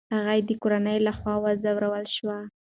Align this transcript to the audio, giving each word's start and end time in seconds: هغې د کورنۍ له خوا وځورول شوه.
هغې 0.15 0.39
د 0.47 0.49
کورنۍ 0.61 0.97
له 1.07 1.11
خوا 1.17 1.35
وځورول 1.43 2.05
شوه. 2.15 2.37